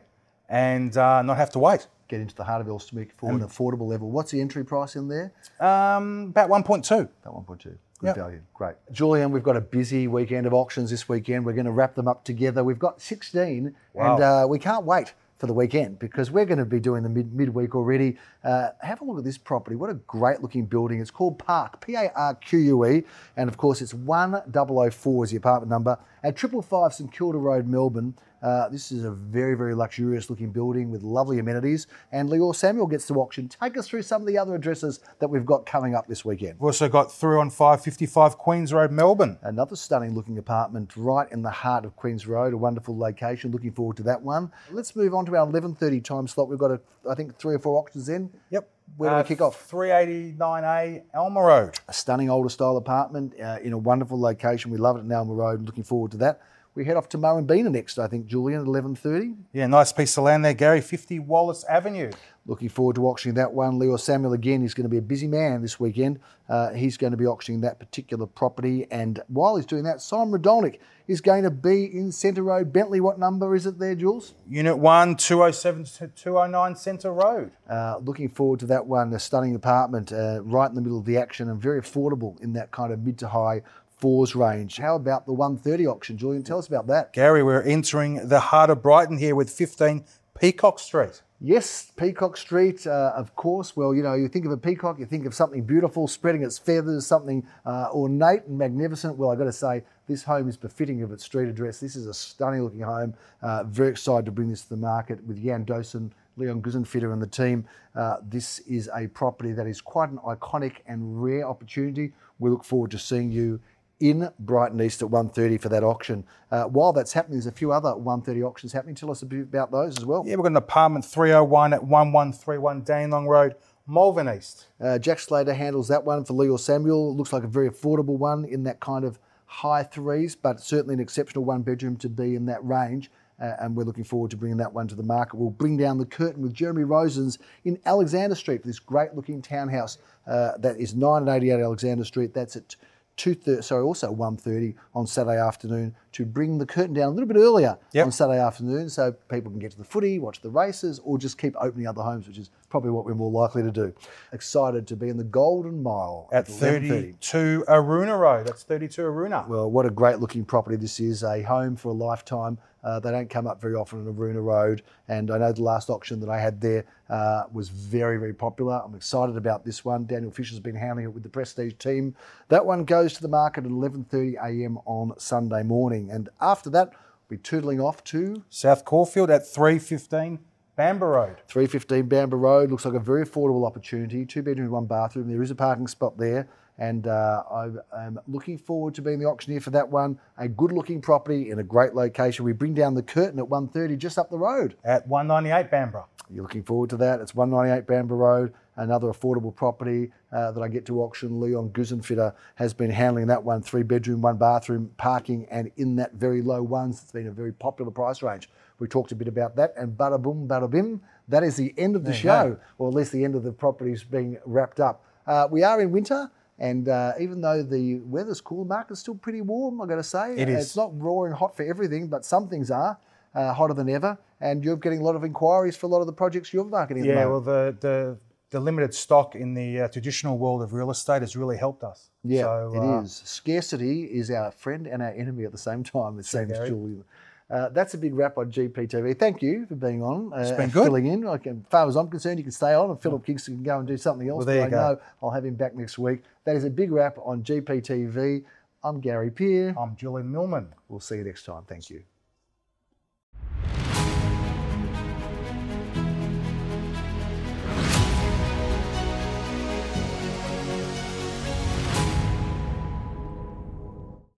and 0.49 0.97
uh, 0.97 1.23
not 1.23 1.37
have 1.37 1.51
to 1.51 1.59
wait. 1.59 1.87
Get 2.09 2.21
into 2.23 2.35
the 2.35 2.45
heart 2.45 2.63
of 2.63 2.67
Elsternwick 2.69 3.11
for 3.19 3.31
an 3.31 3.41
affordable 3.41 3.87
level. 3.87 4.11
What's 4.11 4.31
the 4.31 4.41
entry 4.41 4.65
price 4.65 4.97
in 4.97 5.09
there? 5.09 5.31
Um, 5.61 6.29
about 6.31 6.49
1.2. 6.49 6.91
About 7.23 7.47
1.2. 7.47 7.65
Good 7.65 8.07
Yep. 8.07 8.17
value. 8.17 8.41
Great. 8.55 8.77
Julian, 8.93 9.31
we've 9.31 9.43
got 9.43 9.57
a 9.57 9.61
busy 9.61 10.09
weekend 10.09 10.47
of 10.47 10.55
auctions 10.55 10.89
this 10.89 11.07
weekend. 11.07 11.45
We're 11.45 11.53
going 11.53 11.67
to 11.67 11.73
wrap 11.73 11.95
them 11.97 12.09
up 12.09 12.25
together. 12.25 12.65
We've 12.65 12.79
got 12.79 13.03
16, 13.03 13.75
Wow. 13.93 14.15
and 14.15 14.23
uh, 14.23 14.47
we 14.49 14.59
can't 14.59 14.85
wait 14.87 15.13
for 15.37 15.47
the 15.47 15.53
weekend 15.53 15.99
because 15.99 16.31
we're 16.31 16.47
going 16.47 16.59
to 16.59 16.65
be 16.65 16.81
doing 16.81 17.03
the 17.03 17.09
mid- 17.11 17.35
midweek 17.35 17.75
already. 17.75 18.17
Uh, 18.43 18.71
have 18.81 19.01
a 19.03 19.05
look 19.05 19.19
at 19.19 19.25
this 19.25 19.37
property. 19.39 19.77
What 19.77 19.91
a 19.91 19.95
great 19.95 20.41
looking 20.41 20.65
building. 20.65 21.01
It's 21.01 21.11
called 21.11 21.39
Park, 21.39 21.81
P 21.85 21.95
A 21.95 22.11
R 22.17 22.35
Q 22.37 22.59
U 22.59 22.87
E, 22.87 23.05
and 23.37 23.49
of 23.51 23.57
course 23.59 23.83
it's 23.83 23.93
1004 23.93 25.25
is 25.25 25.31
the 25.31 25.37
apartment 25.37 25.71
number 25.71 25.99
at 26.23 26.39
555 26.39 26.95
St 26.95 27.13
Kilda 27.13 27.39
Road, 27.39 27.67
Melbourne. 27.67 28.15
Uh, 28.43 28.69
this 28.69 28.93
is 28.93 29.05
a 29.05 29.11
very, 29.11 29.57
very 29.57 29.75
luxurious 29.75 30.31
looking 30.31 30.51
building 30.51 30.91
with 30.91 31.03
lovely 31.03 31.39
amenities. 31.39 31.87
And 32.13 32.29
Leor 32.29 32.55
Samuel 32.55 32.87
gets 32.87 33.07
to 33.09 33.15
auction. 33.15 33.49
Take 33.49 33.77
us 33.77 33.89
through 33.89 34.03
some 34.03 34.23
of 34.23 34.29
the 34.29 34.39
other 34.39 34.55
addresses 34.55 35.01
that 35.19 35.29
we've 35.29 35.47
got 35.47 35.67
coming 35.67 35.95
up 35.95 36.07
this 36.07 36.25
weekend. 36.25 36.55
We've 36.55 36.67
also 36.67 36.89
got 36.89 37.11
through 37.11 37.41
on 37.41 37.51
555 37.51 38.39
Queens 38.39 38.73
Road, 38.73 38.93
Melbourne. 38.93 39.39
Another 39.43 39.77
stunning 39.77 40.15
looking 40.15 40.39
apartment 40.39 40.97
right 40.97 41.31
in 41.33 41.43
the 41.43 41.51
heart 41.51 41.85
of 41.85 41.97
Queens 41.97 42.27
Road, 42.27 42.53
a 42.53 42.57
wonderful 42.57 42.97
location. 42.97 43.51
Looking 43.51 43.73
forward 43.73 43.97
to 43.97 44.03
that 44.05 44.23
one. 44.23 44.53
Let's 44.71 44.95
move 44.95 45.15
on 45.15 45.27
to 45.27 45.37
our 45.37 45.47
11:30 45.47 46.05
time 46.05 46.29
slot. 46.29 46.49
We've 46.49 46.59
got, 46.59 46.71
a, 46.71 46.81
I 47.09 47.15
think, 47.15 47.37
three 47.39 47.55
or 47.55 47.59
four 47.59 47.79
auctions 47.79 48.09
in. 48.09 48.31
Yep. 48.51 48.71
Where 48.97 49.11
do 49.11 49.17
Uh, 49.17 49.23
we 49.23 49.29
kick 49.29 49.41
off? 49.41 49.71
389A 49.71 51.03
Alma 51.15 51.41
Road. 51.41 51.79
A 51.89 51.93
stunning 51.93 52.31
older 52.31 52.49
style 52.49 52.77
apartment 52.77 53.35
uh, 53.41 53.59
in 53.63 53.73
a 53.73 53.79
wonderful 53.79 54.21
location. 54.21 54.71
We 54.71 54.79
love 54.79 54.97
it 54.97 55.01
in 55.01 55.13
Alma 55.13 55.35
Road. 55.35 55.65
Looking 55.67 55.85
forward 55.85 56.11
to 56.13 56.17
that. 56.19 56.41
We 56.75 56.85
head 56.85 56.97
off 56.97 57.09
to 57.11 57.19
Murrumbeena 57.19 57.73
next, 57.73 57.99
I 57.99 58.07
think, 58.07 58.27
Julian, 58.27 58.61
at 58.61 58.67
11:30. 58.67 59.37
Yeah, 59.53 59.67
nice 59.67 59.93
piece 59.93 60.17
of 60.17 60.25
land 60.25 60.45
there, 60.45 60.55
Gary. 60.55 60.81
50 60.81 61.19
Wallace 61.19 61.65
Avenue. 61.65 62.13
Looking 62.49 62.71
forward 62.71 62.97
to 62.97 63.07
auctioning 63.07 63.35
that 63.35 63.53
one. 63.53 63.79
Leo 63.79 63.99
Samuel 63.99 64.33
again 64.33 64.63
is 64.65 64.73
going 64.73 64.87
to 64.87 64.89
be 64.89 64.97
a 64.97 65.03
busy 65.03 65.27
man 65.27 65.61
this 65.61 65.79
weekend. 65.79 66.19
Uh, 66.49 66.71
he's 66.71 66.97
going 66.97 67.11
to 67.11 67.17
be 67.19 67.27
auctioning 67.27 67.61
that 67.61 67.79
particular 67.79 68.25
property. 68.25 68.87
And 68.91 69.21
while 69.29 69.57
he's 69.57 69.67
doing 69.67 69.83
that, 69.85 70.01
Simon 70.01 70.33
Rodolnik 70.41 70.79
is 71.07 71.21
going 71.21 71.43
to 71.43 71.51
be 71.51 71.85
in 71.85 72.11
Centre 72.11 72.43
Road, 72.43 72.73
Bentleigh. 72.73 73.01
What 73.01 73.19
number 73.19 73.55
is 73.55 73.67
it 73.67 73.79
there, 73.79 73.95
Jules? 73.95 74.33
Unit 74.49 74.79
1, 74.79 75.17
207 75.17 75.85
to 75.85 76.09
209 76.09 76.75
Centre 76.75 77.13
Road. 77.13 77.51
Uh, 77.69 77.99
looking 77.99 78.31
forward 78.31 78.61
to 78.61 78.67
that 78.67 78.87
one. 78.87 79.13
A 79.13 79.19
stunning 79.19 79.55
apartment 79.55 80.11
uh, 80.11 80.41
right 80.43 80.71
in 80.71 80.75
the 80.75 80.81
middle 80.81 80.99
of 80.99 81.05
the 81.05 81.19
action 81.19 81.51
and 81.51 81.61
very 81.61 81.83
affordable 81.83 82.41
in 82.41 82.55
that 82.55 82.71
kind 82.71 82.95
of 82.95 83.01
mid 83.01 83.19
to 83.19 83.29
high 83.29 83.61
fours 83.99 84.35
range. 84.35 84.79
How 84.79 84.97
about 84.97 85.27
the 85.27 85.35
130 85.35 85.87
auction, 85.87 86.17
Julian? 86.17 86.45
Tell 86.45 86.59
us 86.59 86.67
about 86.67 86.87
that. 86.87 87.13
Gary, 87.13 87.43
we're 87.43 87.61
entering 87.61 88.27
the 88.27 88.41
heart 88.41 88.71
of 88.71 88.83
Brighton 88.83 89.19
here 89.19 89.35
with 89.35 89.51
15 89.51 90.07
Peacock 90.41 90.79
Street. 90.79 91.21
Yes, 91.41 91.93
Peacock 91.97 92.37
Street, 92.37 92.85
uh, 92.85 93.13
of 93.15 93.37
course. 93.37 93.77
Well, 93.77 93.95
you 93.95 94.03
know, 94.03 94.15
you 94.15 94.27
think 94.27 94.45
of 94.45 94.51
a 94.51 94.57
peacock, 94.57 94.99
you 94.99 95.07
think 95.07 95.25
of 95.25 95.33
something 95.33 95.63
beautiful, 95.63 96.09
spreading 96.09 96.43
its 96.43 96.59
feathers, 96.59 97.07
something 97.07 97.47
uh, 97.65 97.91
ornate 97.93 98.47
and 98.47 98.59
magnificent. 98.59 99.17
Well, 99.17 99.31
I've 99.31 99.39
got 99.39 99.45
to 99.45 99.53
say, 99.53 99.85
this 100.09 100.25
home 100.25 100.49
is 100.49 100.57
befitting 100.57 101.01
of 101.03 101.13
its 101.13 101.23
street 101.23 101.49
address. 101.49 101.79
This 101.79 101.95
is 101.95 102.09
a 102.09 102.15
stunning 102.15 102.65
looking 102.65 102.81
home. 102.81 103.15
Uh, 103.41 103.63
very 103.63 103.89
excited 103.89 104.27
to 104.27 104.33
bring 104.33 104.49
this 104.49 104.63
to 104.63 104.71
the 104.71 104.79
market 104.79 105.25
with 105.29 105.41
Jan 105.41 105.65
Dosen, 105.65 106.11
Leon 106.37 106.61
Guzenfitter, 106.61 107.13
and 107.13 107.23
the 107.23 107.27
team. 107.29 107.65
Uh, 107.95 108.17
this 108.29 108.59
is 108.61 108.91
a 108.97 109.07
property 109.07 109.53
that 109.53 109.69
is 109.69 109.81
quite 109.81 110.11
an 110.11 110.19
iconic 110.27 110.79
and 110.89 111.23
rare 111.23 111.47
opportunity. 111.47 112.13
We 112.41 112.51
look 112.51 112.65
forward 112.65 112.91
to 112.91 112.99
seeing 112.99 113.31
you 113.31 113.61
in 114.01 114.31
Brighton 114.39 114.81
East 114.81 115.03
at 115.03 115.09
1.30 115.09 115.61
for 115.61 115.69
that 115.69 115.83
auction. 115.83 116.25
Uh, 116.51 116.65
while 116.65 116.93
that's 116.93 117.13
happening, 117.13 117.37
there's 117.39 117.47
a 117.47 117.53
few 117.53 117.73
other 117.73 117.91
1.30 117.91 118.43
auctions 118.47 118.73
happening. 118.73 118.95
Tell 118.95 119.11
us 119.11 119.23
a 119.23 119.27
bit 119.27 119.41
about 119.41 119.71
those 119.71 119.99
as 119.99 120.05
well. 120.05 120.23
Yeah, 120.27 120.37
we've 120.37 120.45
got 120.45 120.53
an 120.53 120.57
apartment 120.57 121.05
301 121.05 121.73
at 121.73 121.83
1131 121.83 122.83
Dandenong 122.85 123.27
Road, 123.27 123.57
Malvern 123.87 124.29
East. 124.29 124.67
Uh, 124.81 124.99
Jack 124.99 125.19
Slater 125.19 125.55
handles 125.55 125.89
that 125.89 126.05
one 126.05 126.25
for 126.25 126.35
Leo 126.35 126.57
Samuel. 126.57 127.17
Looks 127.17 127.33
like 127.33 127.43
a 127.43 127.49
very 127.49 127.69
affordable 127.69 128.19
one 128.19 128.45
in 128.45 128.63
that 128.65 128.81
kind 128.81 129.05
of 129.05 129.19
high 129.47 129.83
threes, 129.83 130.37
but 130.37 130.61
certainly 130.61 130.95
an 130.95 131.01
exceptional 131.01 131.45
one 131.45 131.63
bedroom 131.63 131.97
to 131.97 132.09
be 132.09 132.35
in 132.35 132.47
that 132.47 132.65
range. 132.65 133.11
uh, 133.41 133.55
and 133.61 133.77
we're 133.77 133.85
looking 133.85 134.05
forward 134.05 134.31
to 134.31 134.37
bringing 134.37 134.57
that 134.59 134.73
one 134.73 134.89
to 134.89 134.95
the 134.95 135.03
market. 135.03 135.37
We'll 135.37 135.51
bring 135.51 135.77
down 135.77 135.99
the 135.99 136.07
curtain 136.07 136.43
with 136.43 136.53
Jeremy 136.53 136.83
Rosens 136.83 137.39
in 137.65 137.79
Alexander 137.87 138.35
Street 138.35 138.63
for 138.63 138.67
this 138.67 138.81
great 138.81 139.15
looking 139.15 139.41
townhouse 139.43 139.99
uh, 140.27 140.53
that 140.59 140.77
is 140.79 140.95
988 140.95 141.63
Alexander 141.63 142.05
Street. 142.05 142.35
That's 142.35 142.57
at 142.57 142.75
two 143.19 143.35
thirty, 143.35 143.61
sorry, 143.63 143.83
also 143.83 144.15
1.30 144.15 144.75
on 144.95 145.07
Saturday 145.07 145.39
afternoon 145.39 145.95
to 146.13 146.25
bring 146.25 146.59
the 146.59 146.67
curtain 146.67 146.95
down 146.95 147.09
a 147.09 147.11
little 147.11 147.27
bit 147.29 147.37
earlier 147.37 147.79
Yep. 147.93 148.07
on 148.07 148.13
Saturday 148.13 148.41
afternoon 148.41 148.89
so 148.89 149.13
people 149.29 149.51
can 149.51 149.59
get 149.61 149.71
to 149.73 149.79
the 149.79 149.85
footy, 149.85 150.19
watch 150.19 150.41
the 150.41 150.51
races, 150.51 151.01
or 151.05 151.19
just 151.19 151.39
keep 151.39 151.55
opening 151.61 151.87
other 151.87 152.03
homes, 152.03 152.27
which 152.27 152.39
is 152.39 152.51
probably 152.71 152.91
what 152.91 153.05
we're 153.05 153.15
more 153.15 153.31
likely 153.31 153.63
to 153.63 153.71
do. 153.71 153.93
Excited 154.33 154.87
to 154.87 154.97
be 154.97 155.09
in 155.09 155.17
the 155.17 155.25
Golden 155.25 155.83
Mile 155.83 156.29
At 156.33 156.47
11:30. 156.49 156.89
32 156.89 157.65
Aroona 157.69 158.19
Road. 158.19 158.47
That's 158.47 158.63
32 158.63 159.03
Aroona. 159.03 159.47
Well, 159.49 159.71
what 159.71 159.87
a 159.87 159.91
great 159.91 160.19
looking 160.19 160.45
property 160.45 160.77
this 160.77 161.01
is, 161.01 161.23
a 161.23 161.43
home 161.43 161.77
for 161.77 161.89
a 161.91 161.93
lifetime. 161.93 162.59
Uh, 162.85 163.01
they 163.01 163.11
don't 163.11 163.29
come 163.29 163.47
up 163.49 163.61
very 163.61 163.75
often 163.75 164.07
on 164.07 164.15
Aroona 164.15 164.41
Road, 164.41 164.83
and 165.09 165.33
I 165.33 165.39
know 165.39 165.53
the 165.53 165.63
last 165.63 165.91
auction 165.91 166.21
that 166.21 166.29
I 166.31 166.39
had 166.39 166.61
there 166.61 166.85
uh, 167.11 167.43
was 167.53 167.71
very, 167.71 168.19
very 168.19 168.33
popular. 168.33 168.81
I'm 168.85 168.95
excited 168.95 169.37
about 169.37 169.65
this 169.65 169.85
one. 169.85 170.07
Daniel 170.07 170.31
Fisher's 170.31 170.61
been 170.61 170.77
handling 170.77 171.07
it 171.07 171.13
with 171.13 171.25
the 171.25 171.29
Prestige 171.29 171.75
team. 171.79 172.15
That 172.49 172.65
one 172.65 172.85
goes 172.85 173.15
to 173.15 173.23
the 173.23 173.29
market 173.29 173.65
at 173.65 173.71
11:30 173.73 174.37
a.m. 174.37 174.79
on 174.87 175.13
Sunday 175.19 175.65
morning, 175.65 175.98
and 176.11 176.29
after 176.41 176.71
that, 176.71 176.91
we'll 177.29 177.39
be 177.39 177.39
tootling 177.39 177.81
off 177.81 178.05
to 178.05 178.45
South 178.49 178.85
Caulfield 178.85 179.31
at 179.31 179.47
315 179.47 180.39
Bambra 180.79 181.01
Road. 181.01 181.37
315 181.49 182.09
Bambra 182.09 182.39
Road 182.39 182.71
looks 182.71 182.85
like 182.85 182.95
a 182.95 183.01
very 183.01 183.27
affordable 183.27 183.67
opportunity. 183.67 184.25
Two 184.25 184.43
bedroom, 184.43 184.71
one 184.71 184.87
bathroom. 184.87 185.29
There 185.29 185.43
is 185.43 185.51
a 185.51 185.57
parking 185.57 185.89
spot 185.89 186.17
there. 186.17 186.49
And 186.79 187.09
uh, 187.09 187.43
I 187.51 188.05
am 188.07 188.21
looking 188.29 188.57
forward 188.57 188.95
to 188.95 189.03
being 189.03 189.19
the 189.19 189.27
auctioneer 189.27 189.61
for 189.61 189.71
that 189.71 189.89
one. 189.89 190.21
A 190.37 190.47
good 190.47 190.71
looking 190.71 191.01
property 191.01 191.51
in 191.51 191.59
a 191.59 191.65
great 191.65 191.95
location. 191.95 192.45
We 192.45 192.53
bring 192.53 192.75
down 192.75 192.95
the 192.95 193.03
curtain 193.03 193.41
at 193.41 193.47
1.30 193.47 193.99
just 193.99 194.17
up 194.17 194.31
the 194.31 194.39
road. 194.39 194.77
At 194.85 195.09
198 195.09 195.69
Bamborough. 195.69 196.07
You're 196.31 196.43
looking 196.43 196.63
forward 196.63 196.91
to 196.91 196.97
that. 196.99 197.21
It's 197.21 197.35
198 197.35 197.93
Bambra 197.93 198.17
Road, 198.17 198.55
another 198.79 199.09
affordable 199.09 199.55
property 199.55 200.11
uh, 200.33 200.51
that 200.53 200.63
I 200.63 200.69
get 200.69 200.87
to 200.87 201.03
auction. 201.03 201.41
Leon 201.41 201.71
Guzenfitter 201.71 202.35
has 202.55 202.73
been 202.73 202.91
handling 202.91 203.27
that 203.27 203.43
one, 203.43 203.61
three 203.61 203.83
bedroom, 203.83 204.23
one 204.23 204.37
bathroom, 204.37 204.91
parking, 204.97 205.47
and 205.51 205.71
in 205.77 205.97
that 205.97 206.15
very 206.15 206.43
low 206.43 206.63
ones. 206.63 207.03
It's 207.03 207.13
been 207.13 207.27
a 207.27 207.33
very 207.33 207.53
popular 207.53 207.91
price 207.91 208.23
range. 208.23 208.49
We 208.79 208.89
talked 208.89 209.13
a 209.13 209.17
bit 209.17 209.29
about 209.29 209.57
that, 209.57 209.75
and 209.77 209.97
bada 209.97 210.21
boom, 210.21 210.49
bada 210.49 210.71
bim. 210.71 211.01
That 211.29 211.43
is 211.43 211.57
the 211.57 211.75
end 211.77 211.97
of 211.97 212.05
the 212.05 212.11
There 212.11 212.21
show, 212.21 212.59
or 212.79 212.89
at 212.89 212.95
least 212.95 213.13
the 213.13 213.25
end 213.25 213.35
of 213.35 213.43
the 213.43 213.53
properties 213.53 214.03
being 214.05 214.39
wrapped 214.47 214.81
up. 214.81 215.05
Uh, 215.27 215.49
we 215.51 215.63
are 215.63 215.81
in 215.81 215.91
winter. 215.91 216.31
And 216.61 216.89
uh, 216.89 217.13
even 217.21 217.41
though 217.41 217.63
the 217.63 218.01
weather's 218.01 218.41
cool, 218.41 218.65
the 218.65 218.69
market's 218.69 218.99
still 218.99 219.15
pretty 219.15 219.43
warm, 219.43 219.81
I've 219.81 219.89
got 219.89 219.95
to 219.97 220.03
say. 220.03 220.35
It 220.37 220.49
is. 220.49 220.67
It's 220.67 220.77
not 220.77 220.91
roaring 221.01 221.33
hot 221.33 221.57
for 221.57 221.63
everything, 221.63 222.09
but 222.09 222.25
some 222.25 222.49
things 222.49 222.69
are 222.73 222.99
uh, 223.35 223.53
hotter 223.53 223.75
than 223.75 223.89
ever. 223.89 224.19
And 224.41 224.65
you're 224.65 224.77
getting 224.77 225.01
a 225.01 225.05
lot 225.05 225.15
of 225.15 225.23
inquiries 225.23 225.77
for 225.77 225.87
a 225.87 225.89
lot 225.89 226.01
of 226.01 226.07
the 226.07 226.13
projects 226.13 226.53
you're 226.53 226.65
marketing. 226.65 227.05
at 227.05 227.07
the 227.07 227.15
Yeah, 227.15 227.27
well, 227.27 227.41
the, 227.41 227.77
the, 227.81 228.19
the 228.51 228.61
limited 228.61 228.95
stock 228.95 229.35
in 229.35 229.55
the 229.55 229.83
uh, 229.83 229.89
traditional 229.89 230.39
world 230.39 230.63
of 230.63 230.73
real 230.73 230.91
estate 230.91 231.23
has 231.23 231.37
really 231.37 231.57
helped 231.57 231.85
us. 231.85 232.11
Yeah, 232.25 232.43
so, 232.43 232.73
it 232.75 232.79
uh, 232.79 233.03
is. 233.03 233.23
Scarcity 233.25 234.05
is 234.05 234.31
our 234.31 234.51
friend 234.51 234.87
and 234.87 235.03
our 235.03 235.11
enemy 235.11 235.45
at 235.45 235.53
the 235.53 235.59
same 235.59 235.85
time, 235.85 236.19
it 236.19 236.25
seems, 236.25 236.53
Gary. 236.53 236.69
Julian. 236.69 237.05
Uh, 237.51 237.71
that's 237.71 237.95
a 237.95 237.99
big 237.99 238.15
wrap 238.15 238.37
on 238.37 238.51
GPTV. 238.51 239.19
Thank 239.19 239.41
you 239.41 239.65
for 239.67 239.75
being 239.75 240.03
on. 240.03 240.33
Uh, 240.35 240.43
been 240.51 240.61
and 240.63 240.73
good. 240.73 240.85
Filling 240.85 241.07
in. 241.07 241.23
Like, 241.23 241.47
as 241.47 241.57
far 241.71 241.89
as 241.89 241.97
I'm 241.97 242.09
concerned, 242.09 242.39
you 242.39 242.45
can 242.45 242.53
stay 242.53 242.75
on, 242.75 242.91
and 242.91 243.01
Philip 243.01 243.25
Kingston 243.25 243.55
can 243.55 243.63
go 243.63 243.79
and 243.79 243.89
do 243.89 243.97
something 243.97 244.29
else. 244.29 244.39
Well, 244.39 244.47
there 244.47 244.65
but 244.65 244.71
you 244.71 244.77
I 244.77 244.89
go. 244.89 244.95
know 244.95 245.01
I'll 245.23 245.31
have 245.31 245.47
him 245.47 245.55
back 245.55 245.75
next 245.75 245.99
week. 245.99 246.23
That 246.45 246.57
is 246.57 246.65
a 246.65 246.71
big 246.71 246.93
wrap 246.93 247.17
on 247.23 247.43
GPTV. 247.43 248.45
I'm 248.85 249.01
Gary 249.01 249.31
Peer. 249.31 249.75
I'm 249.79 249.97
Julian 249.97 250.31
Millman. 250.31 250.69
We'll 250.89 251.01
see 251.01 251.17
you 251.17 251.25
next 251.25 251.45
time. 251.45 251.63
Thank 251.67 251.91
you. 251.91 252.03